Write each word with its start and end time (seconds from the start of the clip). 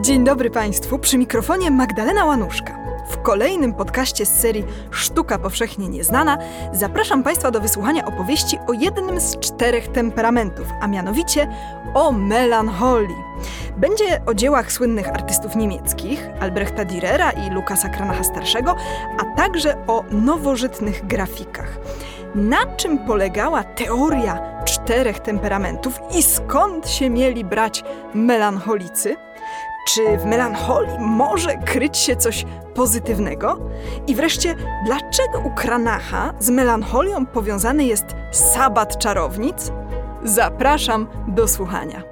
Dzień 0.00 0.24
dobry 0.24 0.50
Państwu, 0.50 0.98
przy 0.98 1.18
mikrofonie 1.18 1.70
Magdalena 1.70 2.24
Łanuszka. 2.24 2.78
W 3.08 3.22
kolejnym 3.22 3.74
podcaście 3.74 4.26
z 4.26 4.40
serii 4.40 4.64
Sztuka 4.90 5.38
powszechnie 5.38 5.88
nieznana 5.88 6.38
zapraszam 6.72 7.22
Państwa 7.22 7.50
do 7.50 7.60
wysłuchania 7.60 8.04
opowieści 8.04 8.58
o 8.68 8.72
jednym 8.72 9.20
z 9.20 9.38
czterech 9.38 9.88
temperamentów, 9.88 10.66
a 10.80 10.86
mianowicie 10.86 11.48
o 11.94 12.12
melancholii. 12.12 13.24
Będzie 13.76 14.22
o 14.26 14.34
dziełach 14.34 14.72
słynnych 14.72 15.08
artystów 15.08 15.56
niemieckich 15.56 16.28
Albrechta 16.40 16.84
Dürera 16.84 17.46
i 17.46 17.50
Lukasa 17.50 17.88
Kranacha 17.88 18.24
starszego, 18.24 18.76
a 19.18 19.36
także 19.36 19.86
o 19.86 20.04
nowożytnych 20.10 21.06
grafikach. 21.06 21.78
Na 22.34 22.66
czym 22.76 22.98
polegała 22.98 23.62
teoria 23.64 24.51
czterech 24.64 25.18
temperamentów 25.18 26.00
i 26.18 26.22
skąd 26.22 26.88
się 26.88 27.10
mieli 27.10 27.44
brać 27.44 27.84
melancholicy? 28.14 29.16
Czy 29.88 30.18
w 30.18 30.24
melancholii 30.24 30.98
może 30.98 31.56
kryć 31.56 31.96
się 31.96 32.16
coś 32.16 32.44
pozytywnego? 32.74 33.58
I 34.06 34.14
wreszcie, 34.14 34.54
dlaczego 34.86 35.38
u 35.44 35.50
Kranacha 35.50 36.34
z 36.38 36.50
melancholią 36.50 37.26
powiązany 37.26 37.84
jest 37.84 38.06
sabat 38.30 38.98
czarownic? 38.98 39.72
Zapraszam 40.24 41.06
do 41.28 41.48
słuchania. 41.48 42.11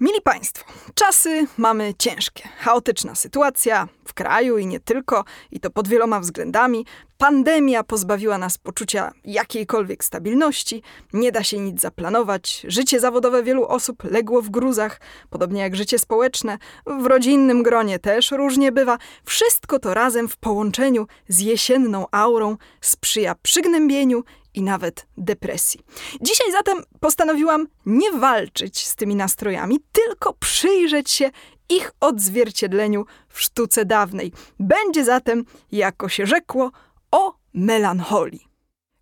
Mili 0.00 0.20
Państwo, 0.22 0.64
czasy 0.94 1.46
mamy 1.56 1.94
ciężkie. 1.98 2.48
Chaotyczna 2.58 3.14
sytuacja 3.14 3.88
w 4.04 4.14
kraju 4.14 4.58
i 4.58 4.66
nie 4.66 4.80
tylko, 4.80 5.24
i 5.50 5.60
to 5.60 5.70
pod 5.70 5.88
wieloma 5.88 6.20
względami. 6.20 6.86
Pandemia 7.18 7.84
pozbawiła 7.84 8.38
nas 8.38 8.58
poczucia 8.58 9.12
jakiejkolwiek 9.24 10.04
stabilności, 10.04 10.82
nie 11.12 11.32
da 11.32 11.42
się 11.44 11.58
nic 11.58 11.80
zaplanować. 11.80 12.66
Życie 12.68 13.00
zawodowe 13.00 13.42
wielu 13.42 13.66
osób 13.66 14.04
legło 14.04 14.42
w 14.42 14.50
gruzach, 14.50 15.00
podobnie 15.30 15.60
jak 15.60 15.76
życie 15.76 15.98
społeczne. 15.98 16.58
W 16.86 17.06
rodzinnym 17.06 17.62
gronie 17.62 17.98
też 17.98 18.30
różnie 18.30 18.72
bywa. 18.72 18.98
Wszystko 19.24 19.78
to 19.78 19.94
razem 19.94 20.28
w 20.28 20.36
połączeniu 20.36 21.06
z 21.28 21.40
jesienną 21.40 22.06
aurą 22.10 22.56
sprzyja 22.80 23.34
przygnębieniu 23.42 24.24
i 24.58 24.62
nawet 24.62 25.06
depresji. 25.16 25.80
Dzisiaj 26.20 26.52
zatem 26.52 26.82
postanowiłam 27.00 27.66
nie 27.86 28.12
walczyć 28.12 28.86
z 28.86 28.96
tymi 28.96 29.16
nastrojami, 29.16 29.80
tylko 29.92 30.32
przyjrzeć 30.32 31.10
się 31.10 31.30
ich 31.68 31.92
odzwierciedleniu 32.00 33.06
w 33.28 33.40
sztuce 33.40 33.84
dawnej. 33.84 34.32
Będzie 34.60 35.04
zatem, 35.04 35.44
jako 35.72 36.08
się 36.08 36.26
rzekło, 36.26 36.70
o 37.10 37.34
melancholii. 37.54 38.48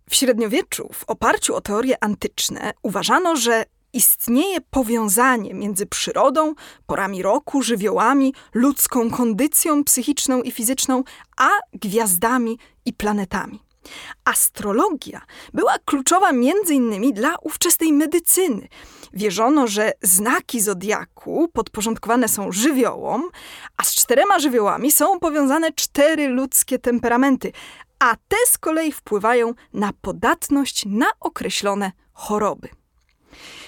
W 0.09 0.15
średniowieczu, 0.15 0.89
w 0.93 1.03
oparciu 1.03 1.55
o 1.55 1.61
teorie 1.61 2.03
antyczne, 2.03 2.73
uważano, 2.83 3.35
że 3.35 3.65
istnieje 3.93 4.61
powiązanie 4.61 5.53
między 5.53 5.85
przyrodą, 5.85 6.53
porami 6.85 7.21
roku, 7.21 7.61
żywiołami, 7.61 8.33
ludzką 8.53 9.11
kondycją 9.11 9.83
psychiczną 9.83 10.41
i 10.41 10.51
fizyczną, 10.51 11.03
a 11.37 11.49
gwiazdami 11.73 12.59
i 12.85 12.93
planetami. 12.93 13.66
Astrologia 14.25 15.21
była 15.53 15.75
kluczowa 15.85 16.31
między 16.31 16.73
innymi 16.73 17.13
dla 17.13 17.35
ówczesnej 17.41 17.93
medycyny. 17.93 18.67
Wierzono, 19.13 19.67
że 19.67 19.91
znaki 20.01 20.61
zodiaku 20.61 21.49
podporządkowane 21.53 22.27
są 22.27 22.51
żywiołom, 22.51 23.29
a 23.77 23.83
z 23.83 23.95
czterema 23.95 24.39
żywiołami 24.39 24.91
są 24.91 25.19
powiązane 25.19 25.71
cztery 25.71 26.27
ludzkie 26.27 26.79
temperamenty, 26.79 27.51
a 27.99 28.15
te 28.27 28.37
z 28.47 28.57
kolei 28.57 28.91
wpływają 28.91 29.53
na 29.73 29.91
podatność 30.01 30.85
na 30.85 31.07
określone 31.19 31.91
choroby. 32.13 32.69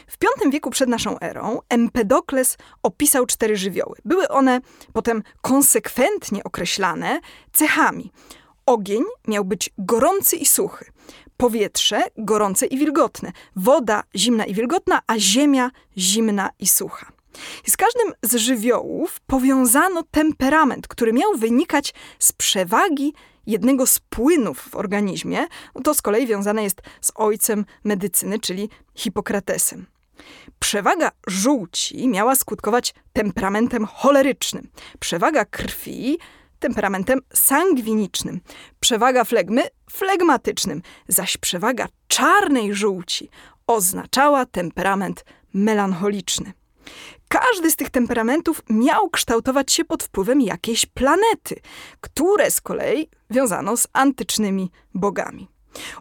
W 0.07 0.17
V 0.17 0.49
wieku 0.51 0.69
przed 0.69 0.89
naszą 0.89 1.19
erą 1.19 1.59
Empedokles 1.69 2.57
opisał 2.83 3.25
cztery 3.25 3.57
żywioły. 3.57 3.95
Były 4.05 4.27
one 4.27 4.61
potem 4.94 5.23
konsekwentnie 5.41 6.44
określane 6.44 7.19
cechami 7.53 8.11
Ogień 8.69 9.03
miał 9.28 9.46
być 9.46 9.69
gorący 9.78 10.35
i 10.35 10.46
suchy, 10.46 10.85
powietrze 11.38 12.02
gorące 12.18 12.66
i 12.66 12.78
wilgotne, 12.78 13.31
woda 13.56 14.03
zimna 14.16 14.46
i 14.46 14.53
wilgotna, 14.53 15.02
a 15.07 15.18
ziemia 15.18 15.72
zimna 15.97 16.50
i 16.59 16.68
sucha. 16.68 17.12
I 17.68 17.72
z 17.72 17.78
każdym 17.78 18.13
z 18.24 18.35
żywiołów 18.35 19.19
powiązano 19.28 20.03
temperament, 20.12 20.88
który 20.88 21.13
miał 21.13 21.38
wynikać 21.38 21.94
z 22.19 22.31
przewagi 22.31 23.13
jednego 23.47 23.85
z 23.85 24.00
płynów 24.00 24.57
w 24.57 24.75
organizmie. 24.75 25.47
To 25.84 25.94
z 25.94 26.01
kolei 26.01 26.28
wiązane 26.28 26.63
jest 26.63 26.81
z 27.01 27.12
ojcem 27.16 27.66
medycyny, 27.84 28.40
czyli 28.40 28.69
Hipokratesem. 28.96 29.86
Przewaga 30.59 31.12
żółci 31.28 32.07
miała 32.07 32.36
skutkować 32.36 32.94
temperamentem 33.13 33.86
cholerycznym. 33.86 34.69
Przewaga 35.00 35.46
krwi 35.46 36.18
temperamentem 36.59 37.19
sangwinicznym, 37.33 38.41
przewaga 38.79 39.23
flegmy 39.23 39.63
flegmatycznym, 39.91 40.81
zaś 41.07 41.37
przewaga 41.37 41.87
czarnej 42.07 42.73
żółci 42.73 43.29
oznaczała 43.67 44.45
temperament 44.45 45.25
melancholiczny. 45.53 46.53
Każdy 47.27 47.71
z 47.71 47.75
tych 47.75 47.89
temperamentów 47.89 48.61
miał 48.69 49.09
kształtować 49.09 49.71
się 49.71 49.85
pod 49.85 50.03
wpływem 50.03 50.41
jakiejś 50.41 50.85
planety, 50.85 51.55
które 52.01 52.51
z 52.51 52.61
kolei 52.61 53.09
wiązano 53.29 53.77
z 53.77 53.87
antycznymi 53.93 54.71
bogami. 54.93 55.47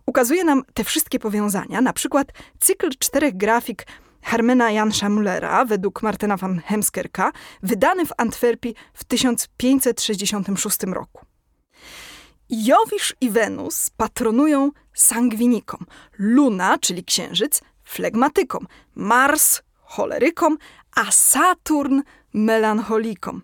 Ukazuje 0.07 0.45
nam 0.45 0.63
te 0.75 0.85
wszystkie 0.85 1.19
powiązania, 1.19 1.81
na 1.81 1.93
przykład 1.93 2.33
cykl 2.61 2.91
czterech 2.99 3.37
grafik 3.37 3.87
Hermena 4.23 4.71
Jansza 4.71 5.09
Müllera 5.09 5.67
według 5.67 6.03
Martyna 6.03 6.37
van 6.37 6.59
Hemskerka, 6.59 7.33
wydany 7.63 8.07
w 8.07 8.13
Antwerpii 8.17 8.75
w 8.95 9.05
1566 9.05 10.79
roku. 10.83 11.27
Jowisz 12.51 13.15
i 13.21 13.31
Wenus 13.31 13.91
patronują 13.97 14.71
sangwinikom, 14.95 15.87
Luna, 16.19 16.79
czyli 16.79 17.05
księżyc, 17.05 17.63
flegmatykom, 17.85 18.67
Mars 18.95 19.63
cholerykom, 19.81 20.59
a 20.97 21.11
Saturn 21.11 22.01
melancholikom. 22.35 23.43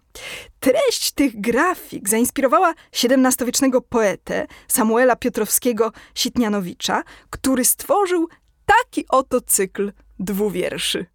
Treść 0.61 1.13
tych 1.13 1.41
grafik 1.41 2.09
zainspirowała 2.09 2.75
XVII-wiecznego 2.93 3.81
poetę 3.81 4.47
Samuela 4.69 5.17
Piotrowskiego 5.17 5.93
Sitnianowicza, 6.15 7.03
który 7.31 7.65
stworzył 7.65 8.29
taki 8.67 9.05
oto 9.09 9.41
cykl 9.41 9.93
dwuwierszy. 10.25 11.07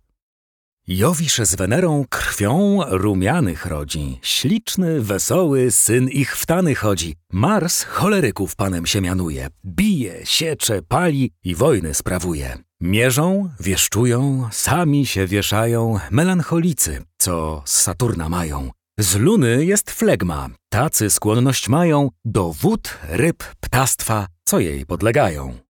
Jowisz 0.87 1.37
z 1.43 1.55
Wenerą 1.55 2.05
krwią 2.09 2.79
rumianych 2.87 3.65
rodzi, 3.65 4.19
śliczny, 4.21 5.01
wesoły, 5.01 5.71
syn 5.71 6.09
ich 6.09 6.37
wtany 6.37 6.75
chodzi. 6.75 7.15
Mars 7.31 7.83
choleryków 7.83 8.55
panem 8.55 8.85
się 8.85 9.01
mianuje, 9.01 9.47
bije, 9.65 10.25
siecze, 10.25 10.81
pali 10.81 11.31
i 11.43 11.55
wojny 11.55 11.93
sprawuje. 11.93 12.57
Mierzą, 12.81 13.49
wieszczują, 13.59 14.49
sami 14.51 15.05
się 15.05 15.27
wieszają 15.27 15.99
melancholicy, 16.11 17.03
co 17.17 17.61
z 17.65 17.81
Saturna 17.81 18.29
mają. 18.29 18.69
Z 18.99 19.15
Luny 19.15 19.65
jest 19.65 19.91
flegma, 19.91 20.49
tacy 20.69 21.09
skłonność 21.09 21.69
mają 21.69 22.09
do 22.25 22.53
wód, 22.53 22.97
ryb, 23.09 23.43
ptastwa, 23.59 24.27
co 24.45 24.59
jej 24.59 24.85
podlegają. 24.85 25.68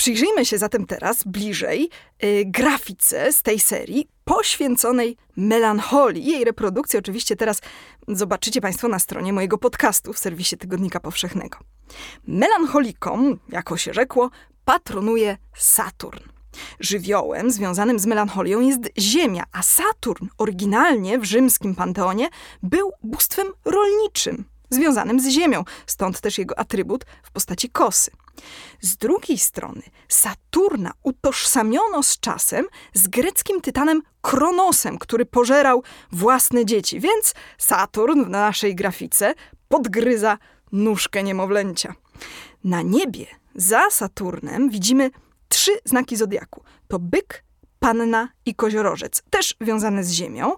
Przyjrzyjmy 0.00 0.44
się 0.44 0.58
zatem 0.58 0.86
teraz 0.86 1.24
bliżej 1.24 1.90
y, 2.24 2.44
grafice 2.46 3.32
z 3.32 3.42
tej 3.42 3.60
serii 3.60 4.08
poświęconej 4.24 5.16
melancholii. 5.36 6.26
Jej 6.26 6.44
reprodukcję 6.44 6.98
oczywiście 6.98 7.36
teraz 7.36 7.60
zobaczycie 8.08 8.60
Państwo 8.60 8.88
na 8.88 8.98
stronie 8.98 9.32
mojego 9.32 9.58
podcastu 9.58 10.12
w 10.12 10.18
serwisie 10.18 10.56
Tygodnika 10.56 11.00
Powszechnego. 11.00 11.58
Melancholikom, 12.26 13.38
jako 13.48 13.76
się 13.76 13.92
rzekło, 13.92 14.30
patronuje 14.64 15.36
Saturn. 15.54 16.20
Żywiołem 16.80 17.50
związanym 17.50 17.98
z 17.98 18.06
melancholią 18.06 18.60
jest 18.60 18.80
Ziemia, 18.98 19.44
a 19.52 19.62
Saturn 19.62 20.26
oryginalnie 20.38 21.18
w 21.18 21.24
rzymskim 21.24 21.74
panteonie 21.74 22.28
był 22.62 22.92
bóstwem 23.02 23.46
rolniczym, 23.64 24.44
związanym 24.70 25.20
z 25.20 25.28
Ziemią, 25.28 25.64
stąd 25.86 26.20
też 26.20 26.38
jego 26.38 26.58
atrybut 26.58 27.04
w 27.22 27.30
postaci 27.30 27.70
kosy. 27.70 28.10
Z 28.80 28.96
drugiej 28.96 29.38
strony 29.38 29.82
Saturna 30.08 30.92
utożsamiono 31.02 32.02
z 32.02 32.20
czasem 32.20 32.66
z 32.94 33.08
greckim 33.08 33.60
tytanem 33.60 34.02
Kronosem, 34.20 34.98
który 34.98 35.26
pożerał 35.26 35.82
własne 36.12 36.64
dzieci, 36.64 37.00
więc 37.00 37.34
Saturn 37.58 38.24
w 38.24 38.28
naszej 38.28 38.74
grafice 38.74 39.34
podgryza 39.68 40.38
nóżkę 40.72 41.22
niemowlęcia. 41.22 41.94
Na 42.64 42.82
niebie 42.82 43.26
za 43.54 43.90
Saturnem 43.90 44.70
widzimy 44.70 45.10
trzy 45.48 45.72
znaki 45.84 46.16
zodiaku. 46.16 46.62
To 46.88 46.98
byk, 46.98 47.44
panna 47.78 48.28
i 48.46 48.54
koziorożec, 48.54 49.22
też 49.30 49.54
wiązane 49.60 50.04
z 50.04 50.10
ziemią. 50.10 50.52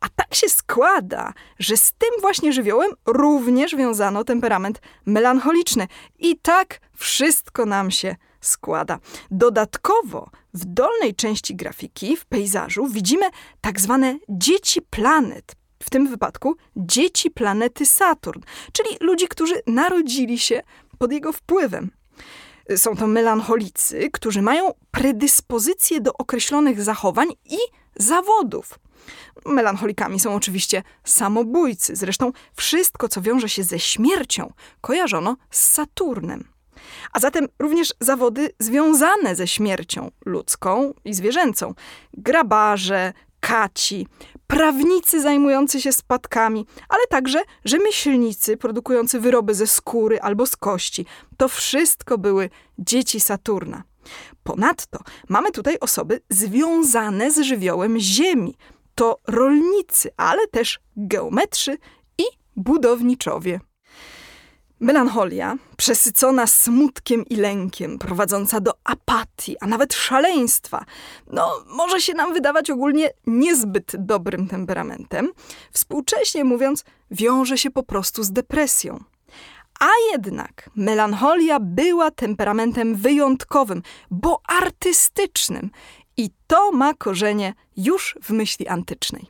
A 0.00 0.08
tak 0.08 0.34
się 0.34 0.48
składa, 0.48 1.32
że 1.58 1.76
z 1.76 1.92
tym 1.92 2.10
właśnie 2.20 2.52
żywiołem 2.52 2.90
również 3.06 3.76
wiązano 3.76 4.24
temperament 4.24 4.80
melancholiczny. 5.06 5.86
I 6.18 6.38
tak 6.38 6.80
wszystko 6.96 7.66
nam 7.66 7.90
się 7.90 8.16
składa. 8.40 8.98
Dodatkowo 9.30 10.30
w 10.54 10.64
dolnej 10.64 11.14
części 11.14 11.56
grafiki, 11.56 12.16
w 12.16 12.24
pejzażu, 12.24 12.86
widzimy 12.86 13.26
tak 13.60 13.80
zwane 13.80 14.18
dzieci 14.28 14.82
planet. 14.82 15.56
W 15.82 15.90
tym 15.90 16.08
wypadku 16.08 16.56
dzieci 16.76 17.30
planety 17.30 17.86
Saturn, 17.86 18.40
czyli 18.72 18.88
ludzi, 19.00 19.28
którzy 19.28 19.54
narodzili 19.66 20.38
się 20.38 20.62
pod 20.98 21.12
jego 21.12 21.32
wpływem. 21.32 21.90
Są 22.76 22.96
to 22.96 23.06
melancholicy, 23.06 24.10
którzy 24.12 24.42
mają 24.42 24.72
predyspozycje 24.90 26.00
do 26.00 26.12
określonych 26.12 26.82
zachowań 26.82 27.28
i 27.44 27.58
zawodów. 27.96 28.78
Melancholikami 29.46 30.20
są 30.20 30.34
oczywiście 30.34 30.82
samobójcy. 31.04 31.96
Zresztą 31.96 32.32
wszystko, 32.54 33.08
co 33.08 33.22
wiąże 33.22 33.48
się 33.48 33.64
ze 33.64 33.78
śmiercią, 33.78 34.52
kojarzono 34.80 35.36
z 35.50 35.60
Saturnem. 35.60 36.44
A 37.12 37.20
zatem 37.20 37.48
również 37.58 37.94
zawody 38.00 38.50
związane 38.58 39.36
ze 39.36 39.46
śmiercią 39.46 40.10
ludzką 40.24 40.94
i 41.04 41.14
zwierzęcą. 41.14 41.74
Grabarze, 42.12 43.12
kaci, 43.40 44.06
prawnicy 44.46 45.20
zajmujący 45.22 45.80
się 45.80 45.92
spadkami, 45.92 46.66
ale 46.88 47.06
także 47.08 47.42
rzemieślnicy 47.64 48.56
produkujący 48.56 49.20
wyroby 49.20 49.54
ze 49.54 49.66
skóry 49.66 50.20
albo 50.20 50.46
z 50.46 50.56
kości. 50.56 51.06
To 51.36 51.48
wszystko 51.48 52.18
były 52.18 52.50
dzieci 52.78 53.20
Saturna. 53.20 53.82
Ponadto 54.42 54.98
mamy 55.28 55.50
tutaj 55.50 55.78
osoby 55.80 56.20
związane 56.30 57.30
z 57.30 57.38
żywiołem 57.40 57.98
Ziemi. 57.98 58.56
To 58.94 59.18
rolnicy, 59.28 60.10
ale 60.16 60.46
też 60.46 60.80
geometrzy 60.96 61.78
i 62.18 62.24
budowniczowie. 62.56 63.60
Melancholia, 64.80 65.56
przesycona 65.76 66.46
smutkiem 66.46 67.24
i 67.26 67.36
lękiem, 67.36 67.98
prowadząca 67.98 68.60
do 68.60 68.72
apatii, 68.84 69.56
a 69.60 69.66
nawet 69.66 69.94
szaleństwa, 69.94 70.84
no, 71.32 71.50
może 71.66 72.00
się 72.00 72.14
nam 72.14 72.34
wydawać 72.34 72.70
ogólnie 72.70 73.10
niezbyt 73.26 73.92
dobrym 73.98 74.48
temperamentem. 74.48 75.32
Współcześnie 75.72 76.44
mówiąc, 76.44 76.84
wiąże 77.10 77.58
się 77.58 77.70
po 77.70 77.82
prostu 77.82 78.22
z 78.22 78.32
depresją. 78.32 79.04
A 79.80 79.88
jednak 80.12 80.70
melancholia 80.74 81.60
była 81.60 82.10
temperamentem 82.10 82.94
wyjątkowym, 82.94 83.82
bo 84.10 84.40
artystycznym, 84.48 85.70
i 86.16 86.30
to 86.46 86.72
ma 86.72 86.94
korzenie 86.94 87.54
już 87.76 88.18
w 88.22 88.30
myśli 88.30 88.68
antycznej. 88.68 89.26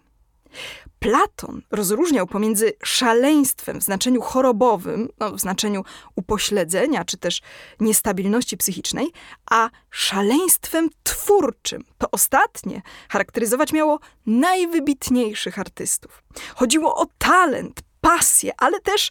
Platon 1.07 1.63
rozróżniał 1.71 2.27
pomiędzy 2.27 2.73
szaleństwem 2.85 3.81
w 3.81 3.83
znaczeniu 3.83 4.21
chorobowym, 4.21 5.09
no, 5.19 5.33
w 5.33 5.41
znaczeniu 5.41 5.85
upośledzenia 6.17 7.05
czy 7.05 7.17
też 7.17 7.43
niestabilności 7.81 8.57
psychicznej, 8.57 9.07
a 9.51 9.71
szaleństwem 9.91 10.89
twórczym. 11.03 11.85
To 11.99 12.11
ostatnie 12.11 12.83
charakteryzować 13.09 13.73
miało 13.73 14.01
najwybitniejszych 14.27 15.59
artystów. 15.59 16.23
Chodziło 16.55 16.97
o 16.97 17.07
talent, 17.19 17.81
pasję, 18.01 18.53
ale 18.59 18.81
też 18.81 19.11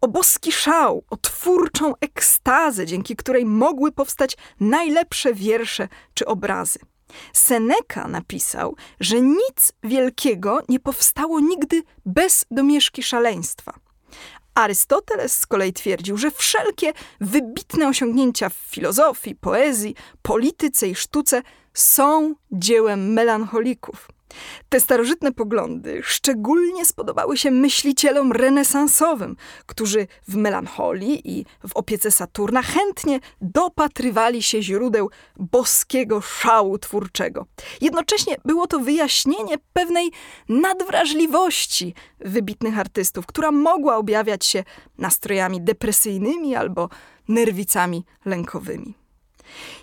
o 0.00 0.08
boski 0.08 0.52
szał, 0.52 1.04
o 1.10 1.16
twórczą 1.16 1.94
ekstazę, 2.00 2.86
dzięki 2.86 3.16
której 3.16 3.44
mogły 3.44 3.92
powstać 3.92 4.36
najlepsze 4.60 5.34
wiersze 5.34 5.88
czy 6.14 6.26
obrazy. 6.26 6.78
Seneca 7.32 8.08
napisał, 8.08 8.76
że 9.00 9.20
nic 9.20 9.72
wielkiego 9.82 10.62
nie 10.68 10.80
powstało 10.80 11.40
nigdy 11.40 11.82
bez 12.06 12.44
domieszki 12.50 13.02
szaleństwa. 13.02 13.74
Arystoteles 14.54 15.38
z 15.38 15.46
kolei 15.46 15.72
twierdził, 15.72 16.16
że 16.16 16.30
wszelkie 16.30 16.92
wybitne 17.20 17.88
osiągnięcia 17.88 18.48
w 18.48 18.54
filozofii, 18.54 19.34
poezji, 19.34 19.94
polityce 20.22 20.88
i 20.88 20.94
sztuce 20.94 21.42
są 21.74 22.34
dziełem 22.52 23.12
melancholików. 23.12 24.08
Te 24.68 24.80
starożytne 24.80 25.32
poglądy 25.32 26.00
szczególnie 26.04 26.86
spodobały 26.86 27.36
się 27.36 27.50
myślicielom 27.50 28.32
renesansowym, 28.32 29.36
którzy 29.66 30.06
w 30.28 30.36
melancholii 30.36 31.38
i 31.38 31.44
w 31.68 31.76
opiece 31.76 32.10
Saturna 32.10 32.62
chętnie 32.62 33.20
dopatrywali 33.40 34.42
się 34.42 34.62
źródeł 34.62 35.10
boskiego 35.36 36.20
szału 36.20 36.78
twórczego. 36.78 37.46
Jednocześnie 37.80 38.36
było 38.44 38.66
to 38.66 38.78
wyjaśnienie 38.78 39.54
pewnej 39.72 40.10
nadwrażliwości 40.48 41.94
wybitnych 42.20 42.78
artystów, 42.78 43.26
która 43.26 43.50
mogła 43.50 43.96
objawiać 43.96 44.46
się 44.46 44.64
nastrojami 44.98 45.60
depresyjnymi 45.60 46.56
albo 46.56 46.88
nerwicami 47.28 48.04
lękowymi. 48.24 48.94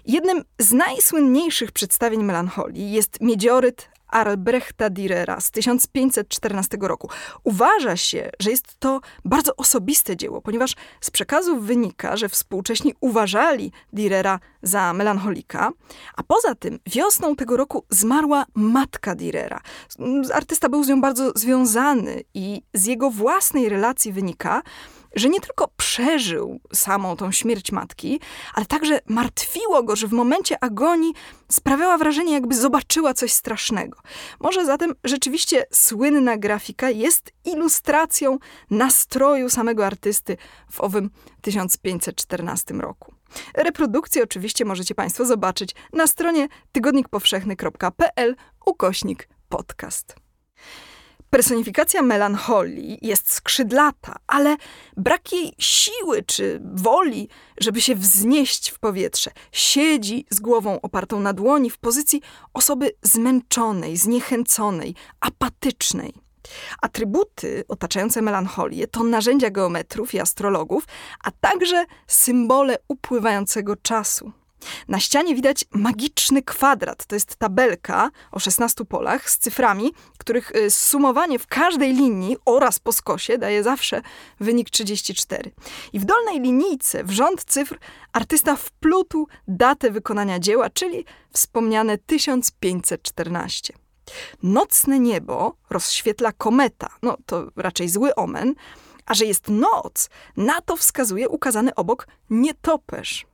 Jednym 0.06 0.44
z 0.60 0.72
najsłynniejszych 0.72 1.72
przedstawień 1.72 2.24
melancholii 2.24 2.92
jest 2.92 3.22
Miedzioryt 3.22 3.90
Albrechta 4.08 4.90
Dürera 4.90 5.42
z 5.42 5.52
1514 5.52 6.78
roku. 6.82 7.10
Uważa 7.44 7.98
się, 7.98 8.30
że 8.40 8.52
jest 8.52 8.80
to 8.80 9.02
bardzo 9.26 9.56
osobiste 9.56 10.18
dzieło, 10.18 10.42
ponieważ 10.42 10.76
z 11.02 11.12
przekazów 11.12 11.66
wynika, 11.66 12.18
że 12.18 12.30
współcześni 12.30 12.94
uważali 13.02 13.72
Dürera 13.94 14.40
za 14.62 14.94
melancholika, 14.94 15.72
a 16.16 16.24
poza 16.24 16.56
tym 16.56 16.80
wiosną 16.86 17.36
tego 17.36 17.58
roku 17.58 17.86
zmarła 17.90 18.46
matka 18.56 19.16
Dürera. 19.16 19.60
Artysta 20.34 20.70
był 20.70 20.84
z 20.84 20.88
nią 20.88 21.02
bardzo 21.02 21.32
związany 21.36 22.24
i 22.34 22.62
z 22.74 22.86
jego 22.86 23.10
własnej 23.10 23.70
relacji 23.70 24.14
wynika, 24.14 24.62
że 25.18 25.30
nie 25.30 25.40
tylko 25.40 25.68
przeżył 25.78 26.60
samą 26.74 27.16
tą 27.16 27.32
śmierć 27.32 27.72
matki, 27.72 28.20
ale 28.54 28.66
także 28.66 29.00
martwiło 29.06 29.84
go, 29.84 29.96
że 29.96 30.08
w 30.08 30.12
momencie 30.12 30.64
agonii 30.64 31.14
sprawiała 31.52 31.98
wrażenie, 31.98 32.34
jakby 32.34 32.56
zobaczyła 32.56 33.14
coś 33.14 33.34
strasznego. 33.34 34.00
Może 34.40 34.66
zatem 34.66 34.94
rzeczywiście 35.04 35.66
słynna 35.72 36.38
grafika 36.38 36.90
jest 36.90 37.32
ilustracją 37.46 38.38
nastroju 38.70 39.50
samego 39.50 39.86
artysty 39.86 40.38
w 40.72 40.82
owym 40.82 41.10
1514 41.42 42.74
roku. 42.74 43.14
Reprodukcję 43.54 44.24
oczywiście 44.24 44.66
możecie 44.66 44.96
Państwo 44.96 45.26
zobaczyć 45.26 45.76
na 45.94 46.08
stronie 46.08 46.48
tygodnikpowszechny.pl 46.72 48.36
ukośnik 48.66 49.30
podcast. 49.50 50.27
Personifikacja 51.30 52.02
melancholii 52.02 53.00
jest 53.02 53.32
skrzydlata, 53.32 54.16
ale 54.28 54.58
brak 54.98 55.34
jej 55.34 55.54
siły 55.60 56.24
czy 56.24 56.62
woli, 56.74 57.30
żeby 57.62 57.82
się 57.82 57.96
wznieść 57.96 58.70
w 58.70 58.80
powietrze. 58.80 59.32
Siedzi 59.52 60.26
z 60.30 60.40
głową 60.40 60.82
opartą 60.82 61.20
na 61.20 61.34
dłoni 61.34 61.70
w 61.70 61.78
pozycji 61.78 62.22
osoby 62.54 62.92
zmęczonej, 63.02 63.98
zniechęconej, 63.98 64.96
apatycznej. 65.20 66.14
Atrybuty 66.82 67.64
otaczające 67.68 68.22
melancholię 68.22 68.88
to 68.88 69.04
narzędzia 69.04 69.50
geometrów 69.50 70.14
i 70.14 70.20
astrologów, 70.20 70.86
a 71.24 71.32
także 71.32 71.86
symbole 72.08 72.78
upływającego 72.88 73.76
czasu. 73.76 74.32
Na 74.88 75.00
ścianie 75.00 75.36
widać 75.36 75.66
magiczny 75.72 76.44
kwadrat. 76.44 77.06
To 77.06 77.16
jest 77.16 77.36
tabelka 77.36 78.10
o 78.32 78.40
16 78.40 78.86
polach 78.86 79.30
z 79.30 79.38
cyframi, 79.38 79.92
których 80.18 80.56
y, 80.56 80.72
sumowanie 80.72 81.40
w 81.40 81.48
każdej 81.48 81.94
linii 81.94 82.38
oraz 82.46 82.80
po 82.80 82.92
skosie 82.92 83.38
daje 83.38 83.64
zawsze 83.64 84.02
wynik 84.40 84.70
34. 84.70 85.52
I 85.94 86.00
w 86.00 86.06
dolnej 86.06 86.40
linijce, 86.42 87.04
w 87.04 87.12
rząd 87.12 87.44
cyfr, 87.46 87.78
artysta 88.14 88.56
wplótł 88.56 89.28
datę 89.48 89.92
wykonania 89.92 90.40
dzieła, 90.40 90.70
czyli 90.70 91.06
wspomniane 91.34 91.98
1514. 91.98 93.74
Nocne 94.44 95.00
niebo 95.00 95.56
rozświetla 95.70 96.32
kometa. 96.32 96.90
No 97.02 97.18
to 97.26 97.52
raczej 97.56 97.90
zły 97.90 98.16
omen. 98.16 98.56
A 99.06 99.14
że 99.14 99.26
jest 99.26 99.50
noc, 99.50 100.10
na 100.38 100.62
to 100.62 100.78
wskazuje 100.78 101.30
ukazany 101.30 101.76
obok 101.76 102.08
nietoperz. 102.30 103.26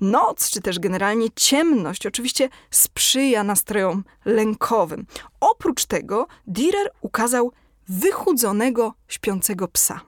Noc, 0.00 0.50
czy 0.50 0.60
też 0.60 0.78
generalnie 0.78 1.28
ciemność, 1.36 2.06
oczywiście 2.06 2.48
sprzyja 2.70 3.44
nastrojom 3.44 4.04
lękowym. 4.24 5.06
Oprócz 5.40 5.84
tego, 5.84 6.26
Dürer 6.48 6.88
ukazał 7.00 7.52
wychudzonego, 7.88 8.94
śpiącego 9.08 9.68
psa. 9.68 10.00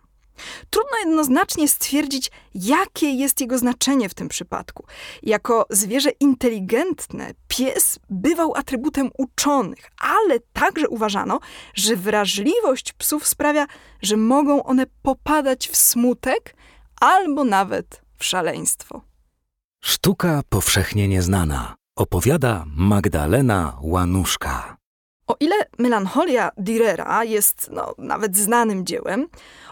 Trudno 0.70 0.98
jednoznacznie 1.04 1.68
stwierdzić, 1.68 2.30
jakie 2.54 3.10
jest 3.10 3.40
jego 3.40 3.58
znaczenie 3.58 4.08
w 4.08 4.14
tym 4.14 4.28
przypadku. 4.28 4.84
Jako 5.22 5.66
zwierzę 5.70 6.10
inteligentne, 6.10 7.30
pies 7.48 7.98
bywał 8.10 8.54
atrybutem 8.54 9.10
uczonych, 9.18 9.90
ale 9.98 10.40
także 10.52 10.88
uważano, 10.88 11.40
że 11.74 11.96
wrażliwość 11.96 12.92
psów 12.92 13.26
sprawia, 13.26 13.66
że 14.02 14.16
mogą 14.16 14.62
one 14.62 14.86
popadać 15.02 15.68
w 15.68 15.76
smutek 15.76 16.54
albo 17.00 17.44
nawet 17.44 18.02
w 18.18 18.24
szaleństwo. 18.24 19.11
Sztuka 19.84 20.42
powszechnie 20.48 21.08
nieznana. 21.08 21.74
Opowiada 21.96 22.64
Magdalena 22.76 23.78
Łanuszka. 23.82 24.76
O 25.26 25.36
ile 25.40 25.56
melancholia 25.78 26.50
Dürera 26.58 27.24
jest 27.24 27.70
no, 27.72 27.94
nawet 27.98 28.36
znanym 28.36 28.86
dziełem, 28.86 29.26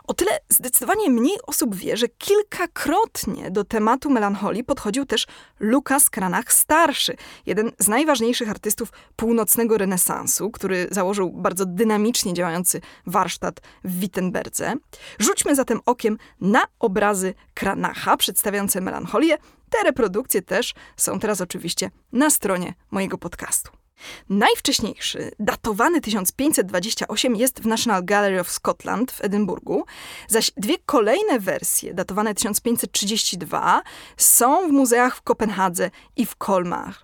o 0.05 0.15
tyle 0.15 0.31
zdecydowanie 0.49 1.11
mniej 1.11 1.39
osób 1.47 1.75
wie, 1.75 1.97
że 1.97 2.09
kilkakrotnie 2.09 3.51
do 3.51 3.65
tematu 3.65 4.11
melancholii 4.11 4.65
podchodził 4.65 5.07
też 5.07 5.27
Lukas 5.61 6.11
Cranach 6.11 6.53
starszy, 6.53 7.17
jeden 7.47 7.71
z 7.79 7.89
najważniejszych 7.89 8.51
artystów 8.51 8.93
północnego 9.17 9.79
renesansu, 9.79 10.51
który 10.51 10.89
założył 10.91 11.33
bardzo 11.33 11.67
dynamicznie 11.67 12.35
działający 12.35 12.81
warsztat 13.07 13.61
w 13.85 13.99
Wittenberdze. 14.01 14.75
Rzućmy 15.19 15.55
zatem 15.55 15.81
okiem 15.87 16.19
na 16.41 16.63
obrazy 16.79 17.35
Cranacha 17.55 18.17
przedstawiające 18.17 18.81
melancholię. 18.81 19.39
Te 19.71 19.83
reprodukcje 19.85 20.43
też 20.43 20.75
są 20.97 21.21
teraz 21.21 21.41
oczywiście 21.41 21.91
na 22.13 22.31
stronie 22.31 22.75
mojego 22.91 23.19
podcastu. 23.19 23.71
Najwcześniejszy, 24.29 25.31
datowany 25.39 26.01
1528, 26.01 27.37
jest 27.37 27.61
w 27.61 27.67
National 27.67 28.05
Gallery 28.05 28.41
of 28.41 28.51
Scotland 28.51 29.13
w 29.13 29.25
Edynburgu, 29.25 29.85
zaś 30.29 30.51
dwie 30.57 30.79
kolejne 30.87 31.41
wersje, 31.41 31.95
datowane 31.95 32.35
1532, 32.35 33.83
są 34.17 34.69
w 34.69 34.73
muzeach 34.73 35.17
w 35.17 35.23
Kopenhadze 35.23 35.91
i 36.17 36.27
w 36.27 36.37
Kolmar. 36.37 36.95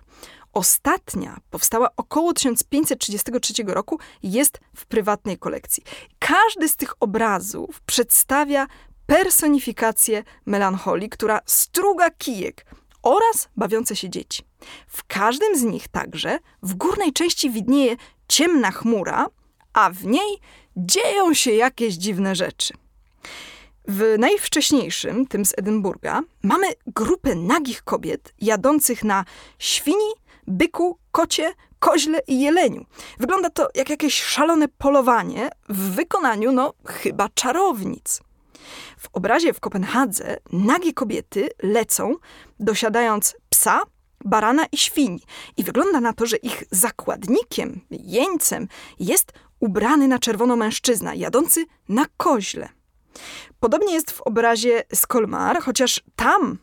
Ostatnia 0.53 1.39
powstała 1.49 1.89
około 1.97 2.33
1533 2.33 3.53
roku, 3.67 3.99
jest 4.23 4.59
w 4.75 4.85
prywatnej 4.85 5.37
kolekcji. 5.37 5.83
Każdy 6.19 6.69
z 6.69 6.75
tych 6.75 6.93
obrazów 6.99 7.81
przedstawia 7.81 8.67
personifikację 9.07 10.23
melancholii, 10.45 11.09
która 11.09 11.39
struga 11.45 12.09
kijek 12.09 12.65
oraz 13.03 13.49
bawiące 13.57 13.95
się 13.95 14.09
dzieci. 14.09 14.43
W 14.87 15.03
każdym 15.03 15.57
z 15.57 15.63
nich 15.63 15.87
także 15.87 16.39
w 16.63 16.73
górnej 16.73 17.13
części 17.13 17.49
widnieje 17.49 17.95
ciemna 18.27 18.71
chmura, 18.71 19.27
a 19.73 19.89
w 19.89 20.05
niej 20.05 20.39
dzieją 20.77 21.33
się 21.33 21.51
jakieś 21.51 21.93
dziwne 21.93 22.35
rzeczy. 22.35 22.73
W 23.87 24.15
najwcześniejszym, 24.19 25.27
tym 25.27 25.45
z 25.45 25.53
Edynburga, 25.57 26.21
mamy 26.43 26.67
grupę 26.87 27.35
nagich 27.35 27.83
kobiet 27.83 28.33
jadących 28.41 29.03
na 29.03 29.25
świni, 29.59 30.13
byku, 30.47 30.97
kocie, 31.11 31.53
koźle 31.79 32.19
i 32.27 32.41
jeleniu. 32.41 32.85
Wygląda 33.19 33.49
to 33.49 33.67
jak 33.75 33.89
jakieś 33.89 34.23
szalone 34.23 34.67
polowanie 34.67 35.49
w 35.69 35.95
wykonaniu, 35.95 36.51
no, 36.51 36.73
chyba 36.85 37.29
czarownic. 37.29 38.21
W 38.97 39.09
obrazie 39.13 39.53
w 39.53 39.59
Kopenhadze 39.59 40.37
nagie 40.51 40.93
kobiety 40.93 41.49
lecą, 41.63 42.15
dosiadając 42.59 43.35
psa, 43.49 43.81
barana 44.25 44.65
i 44.71 44.77
świni. 44.77 45.21
I 45.57 45.63
wygląda 45.63 46.01
na 46.01 46.13
to, 46.13 46.25
że 46.25 46.37
ich 46.37 46.63
zakładnikiem, 46.71 47.81
jeńcem 47.89 48.67
jest 48.99 49.33
ubrany 49.59 50.07
na 50.07 50.19
czerwono 50.19 50.55
mężczyzna, 50.55 51.15
jadący 51.15 51.65
na 51.89 52.05
koźle. 52.17 52.69
Podobnie 53.59 53.93
jest 53.93 54.11
w 54.11 54.21
obrazie 54.21 54.83
z 54.93 55.07
Kolmar, 55.07 55.61
chociaż 55.61 56.03
tam 56.15 56.57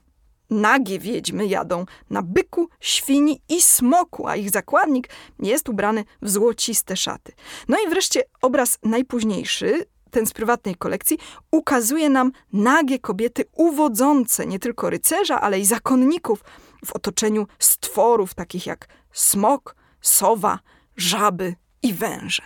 nagie 0.50 0.98
wiedźmy 0.98 1.46
jadą 1.46 1.86
na 2.10 2.22
byku, 2.22 2.68
świni 2.80 3.40
i 3.48 3.62
smoku, 3.62 4.26
a 4.26 4.36
ich 4.36 4.50
zakładnik 4.50 5.08
jest 5.38 5.68
ubrany 5.68 6.04
w 6.22 6.30
złociste 6.30 6.96
szaty. 6.96 7.32
No 7.68 7.76
i 7.86 7.88
wreszcie 7.88 8.22
obraz 8.42 8.78
najpóźniejszy, 8.82 9.86
ten 10.14 10.26
z 10.26 10.32
prywatnej 10.32 10.74
kolekcji, 10.74 11.18
ukazuje 11.50 12.10
nam 12.10 12.32
nagie 12.52 12.98
kobiety 12.98 13.44
uwodzące 13.52 14.46
nie 14.46 14.58
tylko 14.58 14.90
rycerza, 14.90 15.40
ale 15.40 15.60
i 15.60 15.64
zakonników 15.64 16.44
w 16.84 16.92
otoczeniu 16.92 17.46
stworów 17.58 18.34
takich 18.34 18.66
jak 18.66 18.88
smok, 19.12 19.76
sowa, 20.00 20.58
żaby 20.96 21.54
i 21.82 21.94
węże. 21.94 22.42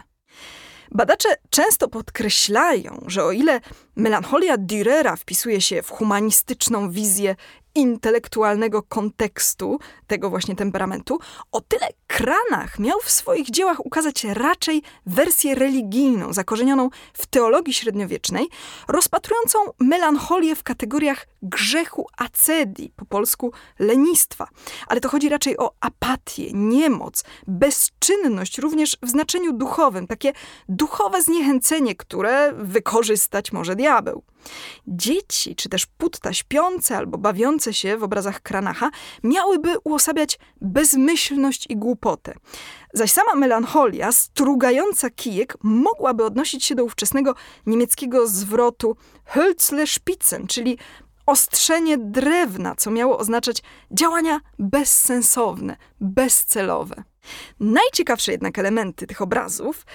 Badacze 0.91 1.29
często 1.51 1.89
podkreślają, 1.89 3.05
że 3.07 3.25
o 3.25 3.33
ile 3.33 3.61
melancholia 3.97 4.57
Dürera 4.57 5.17
wpisuje 5.17 5.61
się 5.61 5.83
w 5.83 5.91
humanistyczną 5.91 6.91
wizję 6.91 7.37
intelektualnego 7.79 8.83
kontekstu 8.83 9.79
tego 10.07 10.31
właśnie 10.31 10.57
temperamentu, 10.57 11.19
o 11.53 11.61
tyle 11.61 11.89
Kranach 12.07 12.79
miał 12.79 12.99
w 13.01 13.11
swoich 13.11 13.51
dziełach 13.51 13.87
ukazać 13.87 14.25
raczej 14.25 14.83
wersję 15.07 15.55
religijną, 15.55 16.33
zakorzenioną 16.33 16.91
w 17.13 17.27
teologii 17.27 17.75
średniowiecznej, 17.75 18.49
rozpatrującą 18.89 19.59
melancholię 19.81 20.57
w 20.57 20.63
kategoriach 20.63 21.27
grzechu 21.43 22.07
acedii, 22.17 22.93
po 22.97 23.05
polsku 23.05 23.53
lenistwa. 23.79 24.49
Ale 24.87 25.01
to 25.01 25.09
chodzi 25.09 25.29
raczej 25.29 25.59
o 25.59 25.73
apatię, 25.81 26.51
niemoc, 26.53 27.25
bezczynność, 27.47 28.59
również 28.59 28.99
w 29.03 29.09
znaczeniu 29.09 29.53
duchowym, 29.53 30.07
takie 30.07 30.33
duchowe 30.69 31.23
zniechęcenie, 31.23 31.95
które 31.95 32.53
wykorzystać 32.53 33.53
może 33.53 33.77
diabeł. 33.77 34.23
Dzieci, 34.87 35.57
czy 35.57 35.69
też 35.69 35.87
putta 35.87 36.33
śpiące 36.33 36.97
albo 36.97 37.19
bawiące 37.19 37.75
się 37.75 37.97
w 37.97 38.03
obrazach 38.03 38.41
Kranacha, 38.41 38.91
miałyby 39.23 39.77
uosabiać 39.85 40.39
bezmyślność 40.61 41.67
i 41.69 41.77
głupotę. 41.77 42.35
Zaś 42.93 43.11
sama 43.13 43.35
melancholia, 43.35 44.13
strugająca 44.13 45.11
kijek, 45.11 45.57
mogłaby 45.63 46.25
odnosić 46.25 46.65
się 46.65 46.75
do 46.75 46.85
ówczesnego 46.85 47.35
niemieckiego 47.67 48.27
zwrotu 48.27 48.97
Hölzle 49.35 49.87
Spitzen, 49.87 50.47
czyli 50.47 50.79
ostrzenie 51.27 51.99
drewna, 51.99 52.75
co 52.75 52.91
miało 52.91 53.19
oznaczać 53.19 53.63
działania 53.91 54.41
bezsensowne, 54.59 55.77
bezcelowe. 56.01 57.03
Najciekawsze 57.61 58.33
jednak 58.33 58.59
elementy 58.59 59.07
tych 59.07 59.23
obrazów 59.23 59.87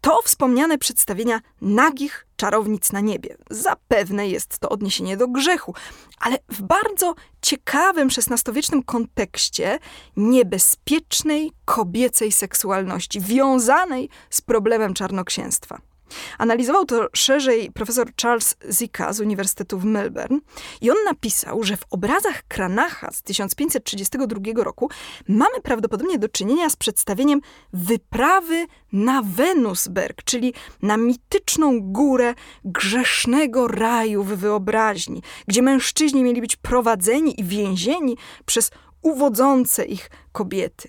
to 0.00 0.22
wspomniane 0.22 0.78
przedstawienia 0.78 1.40
nagich 1.60 2.26
czarownic 2.36 2.92
na 2.92 3.00
niebie. 3.00 3.36
Zapewne 3.50 4.28
jest 4.28 4.58
to 4.58 4.68
odniesienie 4.68 5.16
do 5.16 5.28
grzechu, 5.28 5.74
ale 6.18 6.38
w 6.48 6.62
bardzo 6.62 7.14
ciekawym 7.42 8.08
XVI-wiecznym 8.08 8.82
kontekście 8.82 9.78
niebezpiecznej 10.16 11.52
kobiecej 11.64 12.32
seksualności, 12.32 13.20
wiązanej 13.20 14.08
z 14.30 14.40
problemem 14.40 14.94
czarnoksięstwa. 14.94 15.91
Analizował 16.38 16.84
to 16.84 17.08
szerzej 17.12 17.72
profesor 17.72 18.10
Charles 18.22 18.54
Zika 18.70 19.12
z 19.12 19.20
Uniwersytetu 19.20 19.78
w 19.78 19.84
Melbourne 19.84 20.38
i 20.80 20.90
on 20.90 20.96
napisał, 21.04 21.62
że 21.62 21.76
w 21.76 21.84
obrazach 21.90 22.42
Kranacha 22.48 23.10
z 23.10 23.22
1532 23.22 24.64
roku 24.64 24.90
mamy 25.28 25.60
prawdopodobnie 25.62 26.18
do 26.18 26.28
czynienia 26.28 26.70
z 26.70 26.76
przedstawieniem 26.76 27.40
wyprawy 27.72 28.66
na 28.92 29.22
Venusberg, 29.22 30.22
czyli 30.24 30.54
na 30.82 30.96
mityczną 30.96 31.80
górę 31.80 32.34
grzesznego 32.64 33.68
raju 33.68 34.22
w 34.22 34.28
wyobraźni, 34.28 35.22
gdzie 35.46 35.62
mężczyźni 35.62 36.24
mieli 36.24 36.40
być 36.40 36.56
prowadzeni 36.56 37.40
i 37.40 37.44
więzieni 37.44 38.16
przez 38.46 38.70
uwodzące 39.02 39.84
ich 39.84 40.10
kobiety. 40.32 40.88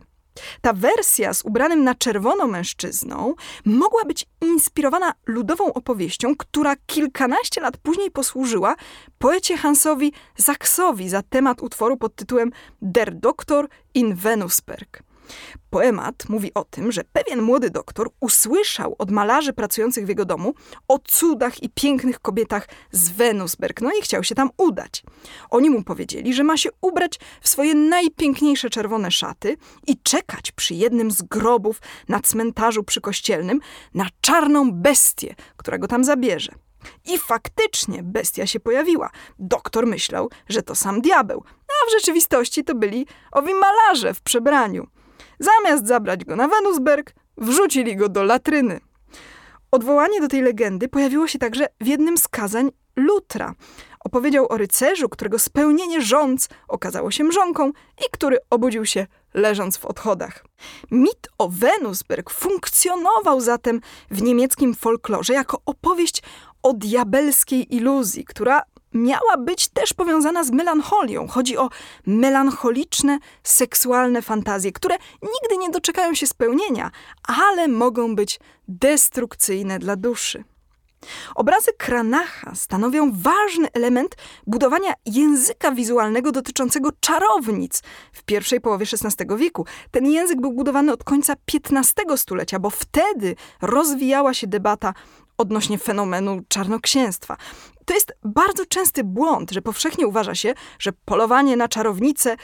Ta 0.62 0.74
wersja 0.74 1.34
z 1.34 1.46
ubranym 1.46 1.84
na 1.84 1.96
czerwono 1.96 2.48
mężczyzną 2.48 3.36
mogła 3.66 4.06
być 4.06 4.26
inspirowana 4.42 5.14
ludową 5.26 5.74
opowieścią, 5.74 6.36
która 6.36 6.76
kilkanaście 6.86 7.62
lat 7.62 7.78
później 7.78 8.12
posłużyła 8.12 8.76
poecie 9.18 9.58
Hansowi 9.58 10.14
Zaksowi 10.38 11.10
za 11.10 11.22
temat 11.22 11.64
utworu 11.64 11.98
pod 11.98 12.16
tytułem 12.16 12.52
Der 12.82 13.16
Doktor 13.16 13.68
in 13.94 14.16
Venusberg. 14.16 15.04
Poemat 15.70 16.30
mówi 16.30 16.54
o 16.54 16.64
tym, 16.64 16.92
że 16.92 17.04
pewien 17.14 17.42
młody 17.42 17.70
doktor 17.70 18.10
usłyszał 18.20 18.96
od 18.98 19.12
malarzy 19.12 19.54
pracujących 19.54 20.06
w 20.06 20.10
jego 20.10 20.26
domu 20.26 20.54
o 20.88 21.00
cudach 21.00 21.64
i 21.64 21.70
pięknych 21.70 22.20
kobietach 22.20 22.68
z 22.92 23.10
Venusberg, 23.10 23.82
no 23.82 23.90
i 24.00 24.02
chciał 24.02 24.24
się 24.24 24.36
tam 24.36 24.50
udać. 24.58 25.04
Oni 25.50 25.70
mu 25.70 25.84
powiedzieli, 25.84 26.34
że 26.34 26.44
ma 26.44 26.58
się 26.58 26.70
ubrać 26.82 27.20
w 27.42 27.50
swoje 27.50 27.76
najpiękniejsze 27.76 28.70
czerwone 28.70 29.12
szaty 29.12 29.58
i 29.88 29.98
czekać 30.04 30.52
przy 30.52 30.74
jednym 30.74 31.12
z 31.12 31.22
grobów 31.22 31.82
na 32.10 32.20
cmentarzu 32.20 32.84
przykościelnym 32.84 33.60
na 33.94 34.08
czarną 34.22 34.72
bestię, 34.72 35.36
która 35.58 35.78
go 35.78 35.88
tam 35.88 36.04
zabierze. 36.04 36.52
I 37.06 37.18
faktycznie 37.18 38.04
bestia 38.04 38.48
się 38.48 38.60
pojawiła. 38.60 39.10
Doktor 39.40 39.88
myślał, 39.88 40.30
że 40.50 40.64
to 40.64 40.76
sam 40.76 41.02
diabeł, 41.02 41.44
a 41.68 41.90
w 41.90 41.92
rzeczywistości 41.92 42.64
to 42.64 42.76
byli 42.76 43.08
owi 43.32 43.54
malarze 43.54 44.14
w 44.14 44.22
przebraniu. 44.22 44.88
Zamiast 45.44 45.88
zabrać 45.88 46.26
go 46.26 46.36
na 46.36 46.48
Venusberg, 46.48 47.14
wrzucili 47.38 47.96
go 47.96 48.10
do 48.10 48.24
latryny. 48.24 48.80
Odwołanie 49.72 50.22
do 50.22 50.28
tej 50.28 50.42
legendy 50.42 50.90
pojawiło 50.90 51.28
się 51.28 51.40
także 51.40 51.68
w 51.82 51.88
jednym 51.88 52.18
z 52.18 52.28
kazań 52.28 52.72
Lutra. 52.96 53.56
Opowiedział 54.00 54.48
o 54.50 54.58
rycerzu, 54.58 55.10
którego 55.10 55.40
spełnienie 55.40 56.02
rządz 56.02 56.50
okazało 56.68 57.12
się 57.12 57.24
mrzonką 57.24 57.70
i 58.00 58.04
który 58.12 58.38
obudził 58.50 58.86
się 58.86 59.08
leżąc 59.34 59.78
w 59.78 59.86
odchodach. 59.86 60.46
Mit 60.92 61.30
o 61.38 61.50
Venusberg 61.50 62.30
funkcjonował 62.30 63.42
zatem 63.42 63.82
w 64.12 64.22
niemieckim 64.22 64.76
folklorze 64.76 65.34
jako 65.34 65.62
opowieść 65.66 66.24
o 66.64 66.74
diabelskiej 66.74 67.76
iluzji, 67.76 68.26
która 68.26 68.62
miała 68.94 69.38
być 69.38 69.68
też 69.68 69.94
powiązana 69.94 70.44
z 70.44 70.52
melancholią. 70.52 71.28
Chodzi 71.28 71.58
o 71.58 71.70
melancholiczne, 72.06 73.20
seksualne 73.44 74.22
fantazje, 74.22 74.72
które 74.72 74.96
nigdy 75.22 75.58
nie 75.58 75.70
doczekają 75.70 76.14
się 76.14 76.28
spełnienia, 76.28 76.92
ale 77.28 77.68
mogą 77.68 78.16
być 78.16 78.40
destrukcyjne 78.68 79.80
dla 79.80 79.96
duszy. 79.96 80.44
Obrazy 81.36 81.72
Kranacha 81.78 82.56
stanowią 82.56 83.12
ważny 83.12 83.68
element 83.74 84.16
budowania 84.48 84.94
języka 85.06 85.72
wizualnego 85.72 86.32
dotyczącego 86.32 86.90
czarownic 87.00 87.82
w 88.14 88.24
pierwszej 88.24 88.62
połowie 88.62 88.86
XVI 88.92 89.38
wieku. 89.38 89.66
Ten 89.92 90.06
język 90.06 90.42
był 90.42 90.54
budowany 90.54 90.92
od 90.92 91.04
końca 91.04 91.34
XV 91.54 92.18
stulecia, 92.18 92.60
bo 92.60 92.70
wtedy 92.70 93.36
rozwijała 93.62 94.34
się 94.34 94.48
debata 94.48 94.94
odnośnie 95.38 95.78
fenomenu 95.78 96.42
czarnoksięstwa. 96.48 97.38
To 97.86 97.94
jest 97.94 98.14
bardzo 98.24 98.66
częsty 98.66 99.04
błąd, 99.04 99.52
że 99.52 99.62
powszechnie 99.62 100.08
uważa 100.08 100.36
się, 100.36 100.54
że 100.80 100.92
polowanie 101.06 101.58
na 101.58 101.68
czarownicę 101.68 102.36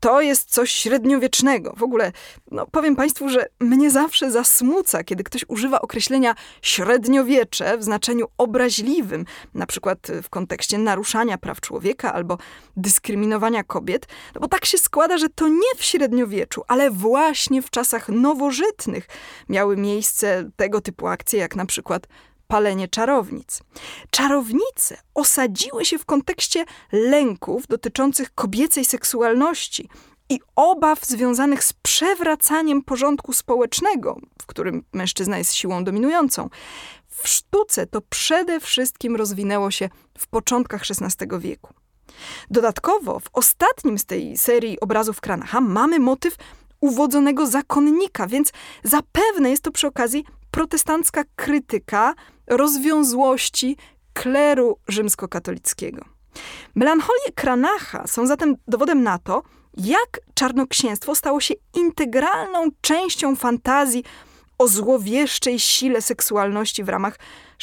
to 0.00 0.20
jest 0.20 0.50
coś 0.50 0.72
średniowiecznego. 0.72 1.74
W 1.76 1.82
ogóle, 1.82 2.12
no, 2.50 2.66
powiem 2.66 2.96
Państwu, 2.96 3.28
że 3.28 3.46
mnie 3.60 3.90
zawsze 3.90 4.30
zasmuca, 4.30 5.04
kiedy 5.04 5.24
ktoś 5.24 5.44
używa 5.48 5.80
określenia 5.80 6.34
średniowiecze 6.62 7.78
w 7.78 7.84
znaczeniu 7.84 8.26
obraźliwym, 8.38 9.24
na 9.54 9.66
przykład 9.66 9.98
w 10.22 10.28
kontekście 10.28 10.78
naruszania 10.78 11.38
praw 11.38 11.60
człowieka 11.60 12.12
albo 12.14 12.38
dyskryminowania 12.76 13.64
kobiet, 13.64 14.06
no 14.34 14.40
bo 14.40 14.48
tak 14.48 14.64
się 14.64 14.78
składa, 14.78 15.18
że 15.18 15.28
to 15.28 15.48
nie 15.48 15.74
w 15.76 15.84
średniowieczu, 15.84 16.62
ale 16.68 16.90
właśnie 16.90 17.62
w 17.62 17.70
czasach 17.70 18.08
nowożytnych 18.08 19.08
miały 19.48 19.76
miejsce 19.76 20.50
tego 20.56 20.80
typu 20.80 21.06
akcje, 21.06 21.40
jak 21.40 21.56
na 21.56 21.66
przykład 21.66 22.06
palenie 22.50 22.88
czarownic. 22.88 23.60
Czarownice 24.10 24.96
osadziły 25.14 25.84
się 25.84 25.98
w 25.98 26.04
kontekście 26.04 26.64
lęków 26.92 27.66
dotyczących 27.66 28.34
kobiecej 28.34 28.84
seksualności 28.84 29.88
i 30.28 30.40
obaw 30.56 31.04
związanych 31.06 31.64
z 31.64 31.72
przewracaniem 31.72 32.82
porządku 32.82 33.32
społecznego, 33.32 34.16
w 34.42 34.46
którym 34.46 34.84
mężczyzna 34.92 35.38
jest 35.38 35.54
siłą 35.54 35.84
dominującą. 35.84 36.50
W 37.08 37.28
sztuce 37.28 37.86
to 37.86 38.00
przede 38.00 38.60
wszystkim 38.60 39.16
rozwinęło 39.16 39.70
się 39.70 39.88
w 40.18 40.26
początkach 40.26 40.82
XVI 40.82 41.26
wieku. 41.38 41.74
Dodatkowo 42.50 43.20
w 43.20 43.28
ostatnim 43.32 43.98
z 43.98 44.04
tej 44.04 44.36
serii 44.36 44.80
obrazów 44.80 45.20
Kranacha 45.20 45.60
mamy 45.60 45.98
motyw 45.98 46.36
uwodzonego 46.80 47.46
zakonnika, 47.46 48.26
więc 48.26 48.52
zapewne 48.84 49.50
jest 49.50 49.62
to 49.62 49.72
przy 49.72 49.86
okazji 49.86 50.24
protestancka 50.50 51.24
krytyka 51.36 52.14
rozwiązłości 52.50 53.76
kleru 54.12 54.78
rzymskokatolickiego. 54.88 56.04
Melancholie 56.74 57.32
Kranacha 57.34 58.06
są 58.06 58.26
zatem 58.26 58.56
dowodem 58.68 59.02
na 59.02 59.18
to, 59.18 59.42
jak 59.76 60.20
czarnoksięstwo 60.34 61.14
stało 61.14 61.40
się 61.40 61.54
integralną 61.74 62.68
częścią 62.80 63.36
fantazji 63.36 64.04
o 64.58 64.68
złowieszczej 64.68 65.58
sile 65.58 66.02
seksualności 66.02 66.84
w 66.84 66.88
ramach 66.88 67.18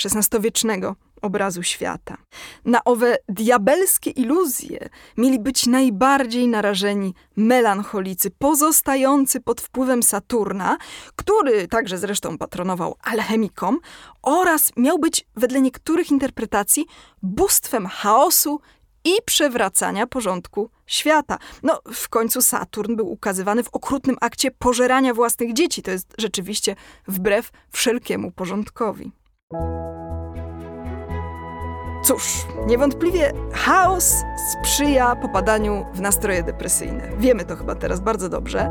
XVI-wiecznego 0.05 0.95
obrazu 1.21 1.63
świata. 1.63 2.17
Na 2.65 2.83
owe 2.83 3.17
diabelskie 3.29 4.09
iluzje 4.09 4.89
mieli 5.17 5.39
być 5.39 5.65
najbardziej 5.67 6.47
narażeni 6.47 7.13
melancholicy, 7.35 8.31
pozostający 8.31 9.41
pod 9.41 9.61
wpływem 9.61 10.03
Saturna, 10.03 10.77
który 11.15 11.67
także 11.67 11.97
zresztą 11.97 12.37
patronował 12.37 12.95
alchemikom, 13.03 13.79
oraz 14.21 14.71
miał 14.77 14.99
być 14.99 15.25
wedle 15.35 15.61
niektórych 15.61 16.11
interpretacji 16.11 16.85
bóstwem 17.21 17.87
chaosu 17.87 18.59
i 19.03 19.11
przewracania 19.25 20.07
porządku 20.07 20.69
świata. 20.85 21.37
No, 21.63 21.81
w 21.93 22.09
końcu 22.09 22.41
Saturn 22.41 22.95
był 22.95 23.11
ukazywany 23.11 23.63
w 23.63 23.69
okrutnym 23.69 24.17
akcie 24.21 24.51
pożerania 24.51 25.13
własnych 25.13 25.53
dzieci. 25.53 25.81
To 25.81 25.91
jest 25.91 26.13
rzeczywiście 26.17 26.75
wbrew 27.07 27.51
wszelkiemu 27.71 28.31
porządkowi. 28.31 29.11
Cóż, 32.07 32.45
niewątpliwie 32.67 33.33
chaos 33.53 34.15
sprzyja 34.51 35.15
popadaniu 35.15 35.85
w 35.93 36.01
nastroje 36.01 36.43
depresyjne. 36.43 37.09
Wiemy 37.17 37.45
to 37.45 37.55
chyba 37.55 37.75
teraz 37.75 37.99
bardzo 37.99 38.29
dobrze. 38.29 38.69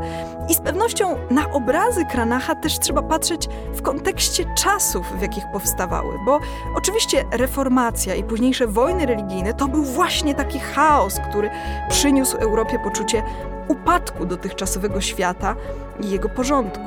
I 0.49 0.53
z 0.53 0.59
pewnością 0.59 1.15
na 1.31 1.51
obrazy 1.51 2.05
Kranacha 2.11 2.55
też 2.55 2.79
trzeba 2.79 3.01
patrzeć 3.01 3.47
w 3.73 3.81
kontekście 3.81 4.45
czasów, 4.57 5.05
w 5.17 5.21
jakich 5.21 5.43
powstawały. 5.53 6.13
Bo 6.25 6.39
oczywiście 6.75 7.25
reformacja 7.31 8.15
i 8.15 8.23
późniejsze 8.23 8.67
wojny 8.67 9.05
religijne 9.05 9.53
to 9.53 9.67
był 9.67 9.83
właśnie 9.83 10.35
taki 10.35 10.59
chaos, 10.59 11.19
który 11.29 11.49
przyniósł 11.89 12.37
Europie 12.37 12.79
poczucie 12.83 13.23
upadku 13.67 14.25
dotychczasowego 14.25 15.01
świata 15.01 15.55
i 15.99 16.09
jego 16.09 16.29
porządku. 16.29 16.83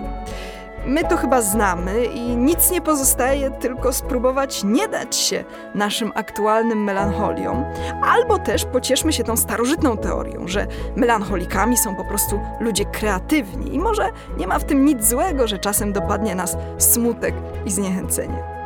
My 0.87 1.05
to 1.05 1.17
chyba 1.17 1.43
znamy 1.43 2.05
i 2.05 2.37
nic 2.37 2.71
nie 2.71 2.81
pozostaje, 2.81 3.51
tylko 3.51 3.93
spróbować 3.93 4.65
nie 4.65 4.89
dać 4.89 5.17
się 5.17 5.45
naszym 5.75 6.13
aktualnym 6.15 6.85
melancholiom, 6.85 7.65
albo 8.05 8.39
też 8.39 8.65
pocieszmy 8.65 9.13
się 9.13 9.25
tą 9.25 9.37
starożytną 9.37 9.97
teorią, 9.97 10.49
że 10.49 10.67
melancholikami 10.97 11.77
są 11.77 11.97
po 11.97 12.05
prostu 12.05 12.41
ludzie 12.61 12.85
kreatywni 12.85 13.75
i 13.75 13.79
może 13.79 14.11
nie 14.39 14.47
ma 14.47 14.59
w 14.59 14.65
tym 14.65 14.85
nic 14.85 15.05
złego, 15.05 15.49
że 15.49 15.59
czasem 15.59 15.93
dopadnie 15.93 16.35
nas 16.35 16.57
smutek 16.79 17.35
i 17.67 17.71
zniechęcenie. 17.71 18.61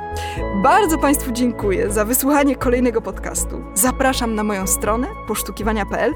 Bardzo 0.62 0.98
Państwu 0.98 1.32
dziękuję 1.32 1.90
za 1.90 2.04
wysłuchanie 2.04 2.56
kolejnego 2.56 3.02
podcastu. 3.02 3.64
Zapraszam 3.74 4.34
na 4.34 4.44
moją 4.44 4.66
stronę 4.66 5.06
posztukiwania.pl 5.28 6.12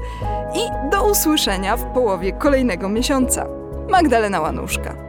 i 0.55 0.89
do 0.91 1.03
usłyszenia 1.11 1.77
w 1.77 1.93
połowie 1.93 2.33
kolejnego 2.33 2.89
miesiąca. 2.89 3.45
Magdalena 3.89 4.41
Łanuszka. 4.41 5.08